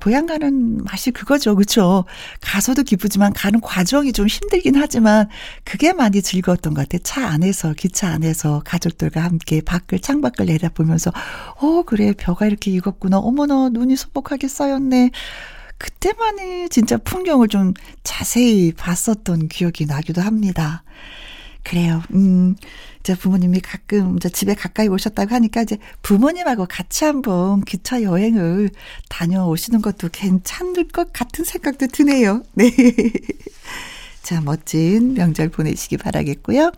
고향 0.00 0.24
가는 0.24 0.78
맛이 0.82 1.10
그거죠. 1.10 1.56
그쵸? 1.56 2.06
가서도 2.40 2.84
기쁘지만 2.84 3.34
가는 3.34 3.60
과정이 3.60 4.12
좀 4.14 4.26
힘들긴 4.26 4.76
하지만 4.76 5.28
그게 5.64 5.92
많이 5.92 6.22
즐거웠던 6.22 6.72
것 6.72 6.88
같아요. 6.88 7.02
차 7.04 7.26
안에서, 7.28 7.74
기차 7.74 8.08
안에서 8.08 8.62
가족들과 8.64 9.22
함께 9.22 9.60
밖을, 9.60 9.98
창밖을 9.98 10.46
내다보면서, 10.46 11.12
어, 11.60 11.82
그래, 11.82 12.14
벼가 12.16 12.46
이렇게 12.46 12.70
익었구나. 12.70 13.18
어머나, 13.18 13.68
눈이 13.68 13.96
소복하게 13.96 14.48
쌓였네. 14.48 15.10
그때만이 15.78 16.68
진짜 16.70 16.96
풍경을 16.98 17.48
좀 17.48 17.74
자세히 18.02 18.72
봤었던 18.72 19.48
기억이 19.48 19.86
나기도 19.86 20.20
합니다. 20.22 20.82
그래요. 21.64 22.02
음, 22.14 22.56
이제 23.00 23.14
부모님이 23.14 23.60
가끔 23.60 24.16
이제 24.16 24.28
집에 24.28 24.54
가까이 24.54 24.88
오셨다고 24.88 25.34
하니까 25.34 25.62
이제 25.62 25.76
부모님하고 26.02 26.66
같이 26.66 27.04
한번 27.04 27.60
기차 27.62 28.02
여행을 28.02 28.70
다녀오시는 29.08 29.82
것도 29.82 30.08
괜찮을 30.10 30.88
것 30.88 31.12
같은 31.12 31.44
생각도 31.44 31.86
드네요. 31.88 32.42
네. 32.54 32.70
자, 34.22 34.40
멋진 34.40 35.14
명절 35.14 35.48
보내시기 35.50 35.96
바라겠고요. 35.96 36.72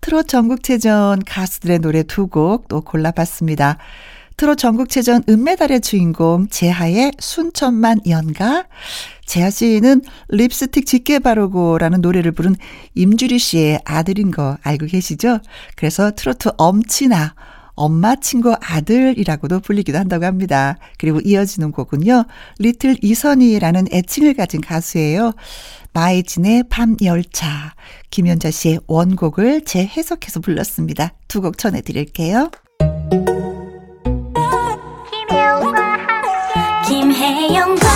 트롯 0.00 0.28
전국체전 0.28 1.24
가수들의 1.24 1.78
노래 1.80 2.02
두 2.02 2.28
곡 2.28 2.68
또 2.68 2.80
골라봤습니다. 2.82 3.78
트롯 4.36 4.58
전국체전 4.58 5.22
은메달의 5.28 5.80
주인공 5.80 6.48
재하의 6.48 7.12
순천만 7.20 8.00
연가. 8.08 8.64
재하 9.24 9.48
씨는 9.48 10.02
립스틱 10.28 10.86
짙게 10.86 11.20
바르고라는 11.20 12.00
노래를 12.00 12.32
부른 12.32 12.56
임주리 12.94 13.38
씨의 13.38 13.80
아들인 13.84 14.30
거 14.32 14.58
알고 14.62 14.86
계시죠? 14.86 15.38
그래서 15.76 16.10
트로트 16.10 16.50
엄친아, 16.58 17.34
엄마 17.76 18.16
친구 18.16 18.54
아들이라고도 18.60 19.60
불리기도 19.60 19.98
한다고 19.98 20.24
합니다. 20.26 20.78
그리고 20.98 21.20
이어지는 21.24 21.70
곡은요. 21.70 22.24
리틀 22.58 22.96
이선희라는 23.02 23.86
애칭을 23.92 24.34
가진 24.34 24.60
가수예요. 24.60 25.32
마이진의 25.92 26.64
밤열차. 26.70 27.74
김연자 28.10 28.50
씨의 28.50 28.80
원곡을 28.86 29.64
재해석해서 29.64 30.40
불렀습니다. 30.40 31.14
두 31.28 31.40
곡 31.40 31.56
전해드릴게요. 31.58 32.50
영과 37.54 37.93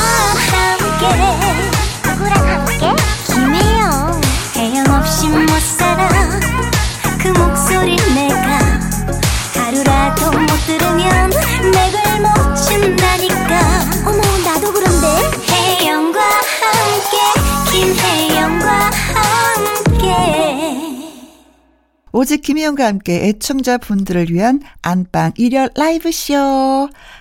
오직 22.18 22.42
김희영과 22.42 22.84
함께 22.84 23.28
애청자분들을 23.28 24.32
위한 24.32 24.60
안방 24.82 25.30
일열 25.36 25.70
라이브 25.76 26.10
쇼 26.10 26.34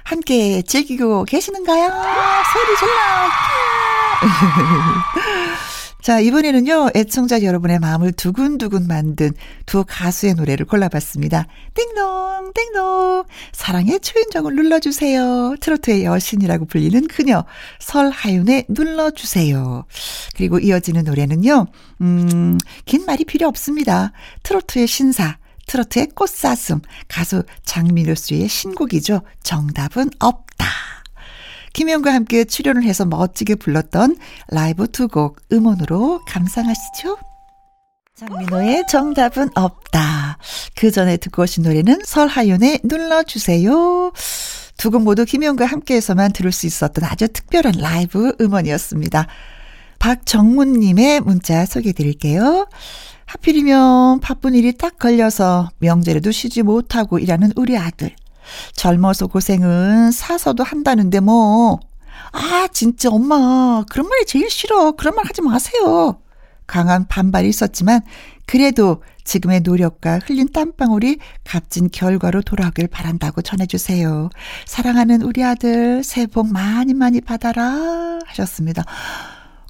함께 0.03 0.63
즐기고 0.63 1.25
계시는가요? 1.25 1.87
소리 2.51 2.75
질러! 2.79 2.97
자, 6.07 6.21
이번에는요, 6.21 6.91
애청자 6.95 7.43
여러분의 7.43 7.79
마음을 7.79 8.13
두근두근 8.13 8.87
만든 8.87 9.33
두 9.65 9.83
가수의 9.85 10.35
노래를 10.35 10.65
골라봤습니다. 10.65 11.47
띵동, 11.73 12.53
띵동. 12.55 13.25
사랑의 13.51 13.99
초인종을 13.99 14.55
눌러주세요. 14.55 15.57
트로트의 15.59 16.05
여신이라고 16.05 16.63
불리는 16.63 17.09
그녀, 17.09 17.43
설하윤의 17.79 18.67
눌러주세요. 18.69 19.83
그리고 20.37 20.59
이어지는 20.59 21.03
노래는요, 21.03 21.65
음, 21.99 22.57
긴 22.85 23.05
말이 23.05 23.25
필요 23.25 23.49
없습니다. 23.49 24.13
트로트의 24.43 24.87
신사, 24.87 25.37
트로트의 25.65 26.11
꽃사슴, 26.15 26.79
가수 27.09 27.43
장민호 27.65 28.15
씨의 28.15 28.47
신곡이죠. 28.47 29.23
정답은 29.43 30.11
없다. 30.19 30.67
김혜영과 31.77 32.11
함께 32.11 32.43
출연을 32.43 32.81
해서 32.83 33.05
멋지게 33.05 33.53
불렀던 33.53 34.17
라이브 34.49 34.87
두 34.87 35.07
곡 35.07 35.37
음원으로 35.51 36.21
감상하시죠. 36.25 37.17
장민호의 38.15 38.85
정답은 38.89 39.51
없다. 39.53 40.39
그 40.75 40.89
전에 40.89 41.17
듣고 41.17 41.43
오신 41.43 41.61
노래는 41.63 42.01
설하윤의 42.03 42.79
눌러주세요. 42.83 44.11
두 44.77 44.89
곡 44.89 45.03
모두 45.03 45.23
김혜영과 45.23 45.67
함께해서만 45.67 46.33
들을 46.33 46.51
수 46.51 46.65
있었던 46.65 47.03
아주 47.03 47.27
특별한 47.27 47.75
라이브 47.77 48.33
음원이었습니다. 48.41 49.27
박정문님의 49.99 51.21
문자 51.21 51.67
소개해 51.67 51.93
드릴게요. 51.93 52.67
하필이면 53.27 54.21
바쁜 54.21 54.55
일이 54.55 54.73
딱 54.73 54.97
걸려서 54.97 55.69
명절에도 55.77 56.31
쉬지 56.31 56.63
못하고 56.63 57.19
일하는 57.19 57.51
우리 57.55 57.77
아들. 57.77 58.15
젊어서 58.73 59.27
고생은 59.27 60.11
사서도 60.11 60.63
한다는데 60.63 61.19
뭐. 61.19 61.79
아, 62.31 62.67
진짜 62.71 63.09
엄마. 63.09 63.83
그런 63.89 64.07
말이 64.07 64.25
제일 64.25 64.49
싫어. 64.49 64.91
그런 64.93 65.15
말 65.15 65.25
하지 65.25 65.41
마세요. 65.41 66.19
강한 66.67 67.07
반발이 67.07 67.47
있었지만 67.47 68.01
그래도 68.45 69.01
지금의 69.23 69.61
노력과 69.61 70.19
흘린 70.19 70.51
땀방울이 70.51 71.17
값진 71.43 71.89
결과로 71.91 72.41
돌아오길 72.41 72.87
바란다고 72.87 73.41
전해주세요. 73.41 74.29
사랑하는 74.65 75.21
우리 75.21 75.43
아들 75.43 76.03
새해 76.03 76.27
복 76.27 76.51
많이 76.51 76.93
많이 76.93 77.19
받아라 77.21 78.19
하셨습니다. 78.25 78.83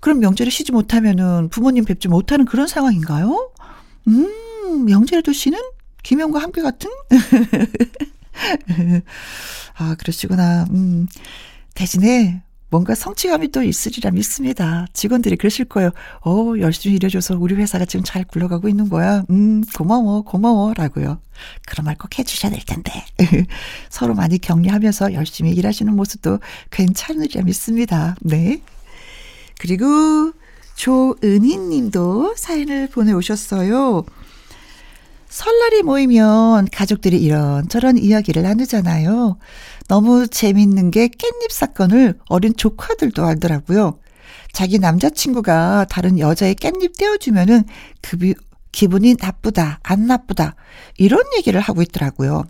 그럼 0.01 0.19
명절에 0.19 0.49
쉬지 0.49 0.71
못하면은 0.71 1.49
부모님 1.49 1.85
뵙지 1.85 2.07
못하는 2.07 2.45
그런 2.45 2.67
상황인가요? 2.67 3.51
음, 4.07 4.85
명절에도 4.85 5.33
쉬는 5.33 5.59
김영과 6.03 6.39
함께 6.39 6.61
같은? 6.61 6.89
아, 9.75 9.95
그러시구나. 9.95 10.65
음, 10.71 11.07
대신에 11.73 12.41
뭔가 12.69 12.95
성취감이 12.95 13.49
또 13.51 13.63
있으리라 13.63 14.11
믿습니다. 14.11 14.87
직원들이 14.91 15.37
그러실 15.37 15.65
거예요. 15.65 15.91
어, 16.25 16.53
열심히 16.59 16.97
일해줘서 16.97 17.37
우리 17.37 17.55
회사가 17.55 17.85
지금 17.85 18.03
잘 18.03 18.25
굴러가고 18.25 18.67
있는 18.67 18.89
거야. 18.89 19.23
음, 19.29 19.63
고마워, 19.75 20.23
고마워. 20.23 20.73
라고요. 20.73 21.21
그런 21.65 21.85
말 21.85 21.95
꼭 21.97 22.19
해주셔야 22.19 22.51
될 22.51 22.61
텐데. 22.65 22.91
서로 23.89 24.15
많이 24.15 24.37
격려하면서 24.37 25.13
열심히 25.13 25.51
일하시는 25.51 25.95
모습도 25.95 26.39
괜찮으리라 26.71 27.43
믿습니다. 27.43 28.15
네. 28.21 28.61
그리고 29.59 30.33
조은희 30.75 31.57
님도 31.57 32.35
사연을 32.37 32.89
보내오셨어요. 32.89 34.03
설날이 35.37 35.83
모이면 35.83 36.67
가족들이 36.73 37.21
이런저런 37.21 37.99
이야기를 37.99 38.41
나누잖아요. 38.41 39.37
너무 39.87 40.27
재밌는 40.27 40.89
게 40.89 41.09
깻잎 41.09 41.51
사건을 41.51 42.17
어린 42.27 42.55
조카들도 42.55 43.23
알더라고요. 43.23 43.99
자기 44.51 44.79
남자친구가 44.79 45.85
다른 45.91 46.17
여자의 46.17 46.55
깻잎 46.55 46.97
떼어주면은 46.97 47.65
그 48.01 48.33
기분이 48.71 49.15
나쁘다, 49.19 49.79
안 49.83 50.07
나쁘다, 50.07 50.55
이런 50.97 51.21
얘기를 51.37 51.61
하고 51.61 51.83
있더라고요. 51.83 52.43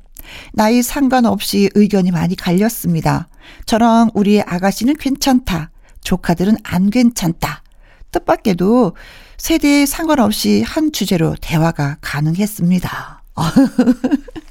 나이 0.54 0.82
상관없이 0.82 1.70
의견이 1.76 2.12
많이 2.12 2.38
갈렸습니다. 2.38 3.28
저랑 3.66 4.12
우리 4.14 4.42
아가씨는 4.42 4.96
괜찮다. 4.96 5.72
조카들은 6.06 6.56
안 6.64 6.90
괜찮다. 6.90 7.64
뜻밖에도 8.12 8.94
세대에 9.38 9.86
상관없이 9.86 10.64
한 10.64 10.92
주제로 10.92 11.36
대화가 11.40 11.98
가능했습니다. 12.02 13.24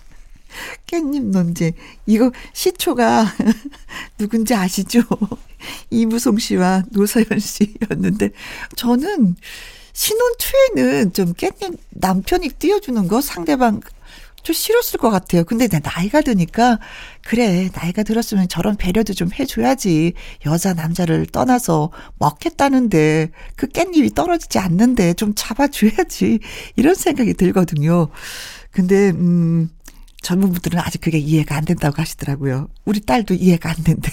깻잎 0.87 1.25
논쟁. 1.25 1.72
이거 2.07 2.31
시초가 2.53 3.27
누군지 4.18 4.55
아시죠? 4.55 5.03
이무송 5.90 6.38
씨와 6.38 6.85
노서연 6.90 7.40
씨였는데 7.40 8.31
저는 8.77 9.35
신혼 9.92 10.33
초에는 10.38 11.12
좀 11.12 11.35
깻잎 11.35 11.77
남편이 11.90 12.51
띄워주는 12.51 13.09
거 13.09 13.20
상대방 13.20 13.81
좀 14.46 14.54
싫었을 14.54 15.00
것 15.00 15.11
같아요. 15.11 15.42
근데 15.42 15.66
내 15.66 15.80
나이가 15.82 16.20
드니까 16.20 16.78
그래 17.24 17.68
나이가 17.74 18.04
들었으면 18.04 18.46
저런 18.46 18.76
배려도 18.76 19.12
좀 19.12 19.28
해줘야지 19.37 20.12
여자 20.46 20.72
남자를 20.72 21.26
떠나서 21.26 21.90
먹겠다는데 22.20 23.32
그 23.56 23.66
깻잎이 23.66 24.14
떨어지지 24.14 24.61
않는데 24.61 25.14
좀 25.14 25.32
잡아줘야지 25.35 26.38
이런 26.76 26.94
생각이 26.94 27.35
들거든요. 27.35 28.06
근데 28.70 29.11
음 29.11 29.68
젊은 30.22 30.52
분들은 30.52 30.78
아직 30.78 31.00
그게 31.00 31.18
이해가 31.18 31.56
안 31.56 31.64
된다고 31.64 32.00
하시더라고요. 32.00 32.68
우리 32.85 33.00
딸도 33.00 33.35
이해가 33.35 33.70
안 33.70 33.82
된대. 33.82 34.12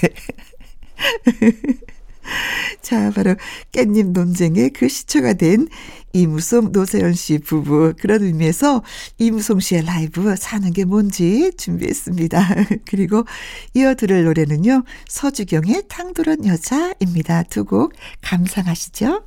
자, 2.82 3.12
바로 3.12 3.36
깻잎 3.72 4.12
논쟁의 4.12 4.72
그 4.72 4.88
시초가 4.88 5.34
된 5.34 5.68
이무송 6.14 6.72
노세연 6.72 7.14
씨 7.14 7.40
부부 7.40 7.94
그런 8.00 8.22
의미에서 8.24 8.84
이무송 9.18 9.60
씨의 9.60 9.86
라이브 9.86 10.36
사는 10.36 10.72
게 10.72 10.86
뭔지 10.86 11.52
준비했습니다. 11.58 12.56
그리고 12.86 13.26
이어 13.74 13.96
들을 13.96 14.24
노래는요. 14.24 14.84
서주경의 15.08 15.84
탕도른 15.88 16.46
여자입니다. 16.46 17.44
두 17.44 17.64
곡 17.64 17.94
감상하시죠. 18.22 19.24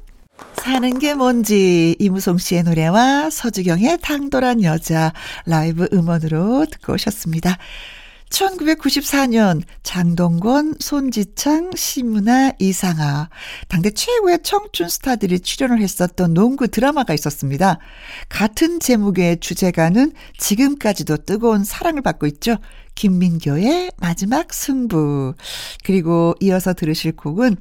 사는 0.59 0.99
게 0.99 1.15
뭔지 1.15 1.97
이무송 1.99 2.39
씨의 2.39 2.65
노래와 2.65 3.31
서주경의 3.31 3.99
탕도란 4.03 4.63
여자 4.63 5.13
라이브 5.47 5.89
음원으로 5.93 6.67
듣고 6.67 6.93
오셨습니다. 6.95 7.57
1994년 8.31 9.62
장동건, 9.83 10.75
손지창, 10.81 11.71
심은아, 11.75 12.53
이상아 12.59 13.29
당대 13.69 13.91
최고의 13.91 14.41
청춘 14.43 14.89
스타들이 14.89 15.41
출연을 15.41 15.81
했었던 15.81 16.35
농구 16.35 16.69
드라마가 16.69 17.15
있었습니다. 17.15 17.79
같은 18.29 18.81
제목의 18.81 19.41
주제가는 19.41 20.12
지금까지도 20.39 21.19
뜨거운 21.19 21.65
사랑을 21.65 22.03
받고 22.03 22.27
있죠. 22.27 22.57
김민교의 22.95 23.93
마지막 23.99 24.53
승부. 24.53 25.35
그리고 25.85 26.35
이어서 26.41 26.73
들으실 26.73 27.12
곡은 27.12 27.57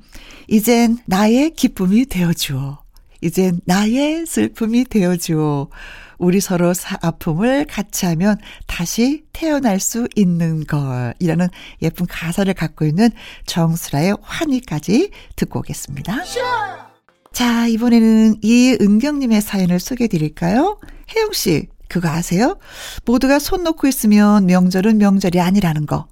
이젠 0.47 0.97
나의 1.05 1.51
기쁨이 1.51 2.05
되어주어. 2.05 2.84
이젠 3.25 3.59
나의 3.65 4.27
슬픔이 4.27 4.85
되어주어. 4.85 5.69
우리 6.19 6.39
서로 6.39 6.71
아픔을 7.01 7.65
같이 7.65 8.05
하면 8.05 8.37
다시 8.67 9.23
태어날 9.33 9.79
수 9.79 10.07
있는 10.15 10.63
걸. 10.63 11.15
이라는 11.19 11.47
예쁜 11.81 12.05
가사를 12.05 12.53
갖고 12.53 12.85
있는 12.85 13.09
정수라의 13.47 14.15
환희까지 14.21 15.09
듣고 15.35 15.59
오겠습니다. 15.59 16.17
자, 17.33 17.67
이번에는 17.67 18.35
이은경님의 18.43 19.41
사연을 19.41 19.79
소개해 19.79 20.07
드릴까요? 20.07 20.79
혜영씨, 21.15 21.67
그거 21.89 22.07
아세요? 22.07 22.57
모두가 23.05 23.39
손 23.39 23.63
놓고 23.63 23.87
있으면 23.87 24.45
명절은 24.45 24.99
명절이 24.99 25.39
아니라는 25.41 25.87
거. 25.87 26.05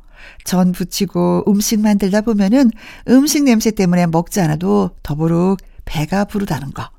전 0.45 0.71
부치고 0.71 1.43
음식 1.47 1.79
만들다 1.79 2.21
보면은 2.21 2.71
음식 3.07 3.43
냄새 3.43 3.69
때문에 3.69 4.07
먹지 4.07 4.41
않아도 4.41 4.89
더부룩 5.03 5.59
배가 5.85 6.25
부르다는 6.25 6.71
거. 6.71 6.89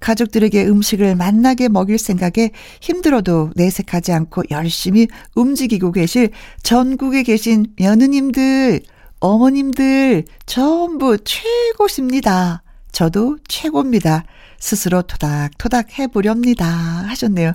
가족들에게 0.00 0.66
음식을 0.66 1.16
맛나게 1.16 1.68
먹일 1.68 1.98
생각에 1.98 2.50
힘들어도 2.80 3.50
내색하지 3.56 4.12
않고 4.12 4.44
열심히 4.50 5.08
움직이고 5.34 5.92
계실 5.92 6.30
전국에 6.62 7.22
계신 7.22 7.66
며느님들, 7.76 8.80
어머님들 9.20 10.24
전부 10.46 11.18
최고십니다. 11.18 12.62
저도 12.92 13.38
최고입니다. 13.48 14.24
스스로 14.58 15.02
토닥토닥 15.02 15.98
해보렵니다. 15.98 16.66
하셨네요. 16.66 17.52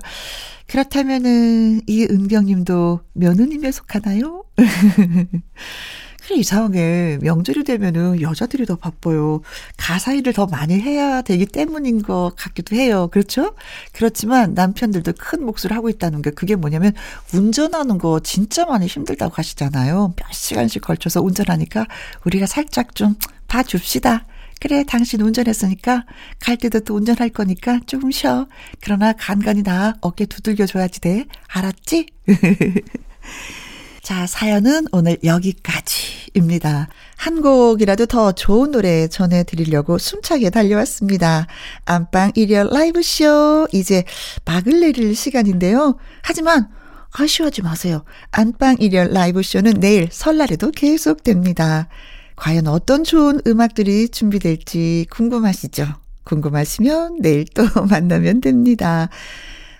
그렇다면은 0.66 1.82
이 1.86 2.06
은경님도 2.10 3.00
며느님에 3.12 3.70
속하나요? 3.70 4.44
그래 6.26 6.36
이상하게 6.38 7.18
명절이 7.20 7.64
되면은 7.64 8.22
여자들이 8.22 8.64
더 8.64 8.76
바빠요. 8.76 9.42
가사 9.76 10.14
일을 10.14 10.32
더 10.32 10.46
많이 10.46 10.80
해야 10.80 11.20
되기 11.20 11.44
때문인 11.44 12.02
것 12.02 12.32
같기도 12.36 12.76
해요. 12.76 13.08
그렇죠? 13.12 13.54
그렇지만 13.92 14.54
남편들도 14.54 15.12
큰 15.18 15.44
몫을 15.44 15.72
하고 15.72 15.90
있다는 15.90 16.22
게 16.22 16.30
그게 16.30 16.56
뭐냐면 16.56 16.92
운전하는 17.34 17.98
거 17.98 18.20
진짜 18.20 18.64
많이 18.64 18.86
힘들다고 18.86 19.34
하시잖아요. 19.36 20.14
몇 20.16 20.32
시간씩 20.32 20.82
걸쳐서 20.82 21.20
운전하니까 21.20 21.86
우리가 22.24 22.46
살짝 22.46 22.94
좀 22.94 23.16
봐줍시다. 23.48 24.24
그래, 24.60 24.82
당신 24.84 25.20
운전했으니까 25.20 26.06
갈 26.40 26.56
때도 26.56 26.80
또 26.80 26.94
운전할 26.94 27.28
거니까 27.30 27.80
조금 27.86 28.10
쉬어. 28.10 28.46
그러나 28.80 29.12
간간히 29.12 29.62
나 29.62 29.94
어깨 30.00 30.24
두들겨줘야지 30.24 31.00
돼. 31.00 31.26
알았지? 31.48 32.06
자, 34.04 34.26
사연은 34.26 34.84
오늘 34.92 35.16
여기까지입니다. 35.24 36.88
한 37.16 37.40
곡이라도 37.40 38.04
더 38.04 38.32
좋은 38.32 38.70
노래 38.70 39.08
전해드리려고 39.08 39.96
숨차게 39.96 40.50
달려왔습니다. 40.50 41.46
안방 41.86 42.30
일열 42.34 42.68
라이브쇼, 42.70 43.68
이제 43.72 44.04
막을 44.44 44.80
내릴 44.80 45.16
시간인데요. 45.16 45.96
하지만, 46.20 46.68
아쉬워하지 47.12 47.62
마세요. 47.62 48.04
안방 48.30 48.76
일열 48.78 49.08
라이브쇼는 49.10 49.80
내일 49.80 50.10
설날에도 50.12 50.70
계속됩니다. 50.70 51.88
과연 52.36 52.66
어떤 52.66 53.04
좋은 53.04 53.40
음악들이 53.46 54.10
준비될지 54.10 55.06
궁금하시죠? 55.08 55.86
궁금하시면 56.24 57.20
내일 57.22 57.46
또 57.54 57.62
만나면 57.88 58.42
됩니다. 58.42 59.08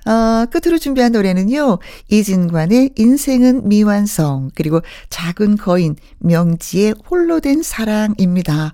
어, 0.07 0.47
끝으로 0.47 0.79
준비한 0.79 1.13
노래는요, 1.13 1.79
이진관의 2.09 2.91
인생은 2.97 3.69
미완성, 3.69 4.51
그리고 4.55 4.81
작은 5.11 5.57
거인, 5.57 5.97
명지의 6.19 6.95
홀로 7.09 7.41
된 7.41 7.63
사랑입니다. 7.63 8.73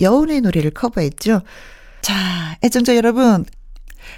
여운의 0.00 0.40
노래를 0.40 0.70
커버했죠. 0.70 1.42
자, 2.00 2.56
애청자 2.62 2.96
여러분, 2.96 3.44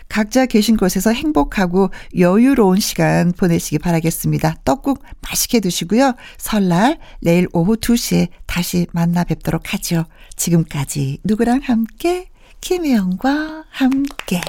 각자 0.08 0.46
계신 0.46 0.76
곳에서 0.76 1.12
행복하고 1.12 1.90
여유로운 2.18 2.80
시간 2.80 3.32
보내시기 3.32 3.78
바라겠습니다. 3.78 4.56
떡국 4.64 5.02
맛있게 5.20 5.60
드시고요. 5.60 6.14
설날 6.38 6.98
내일 7.20 7.48
오후 7.52 7.76
2시에 7.76 8.28
다시 8.46 8.86
만나 8.92 9.24
뵙도록 9.24 9.72
하죠. 9.74 10.04
지금까지 10.36 11.18
누구랑 11.24 11.60
함께? 11.64 12.30
김혜영과 12.60 13.64
함께. 13.68 14.40